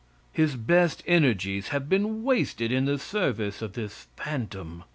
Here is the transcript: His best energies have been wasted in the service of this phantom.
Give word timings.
His 0.33 0.55
best 0.55 1.03
energies 1.05 1.67
have 1.67 1.87
been 1.87 2.23
wasted 2.23 2.71
in 2.71 2.85
the 2.85 2.97
service 2.97 3.61
of 3.61 3.73
this 3.73 4.07
phantom. 4.17 4.83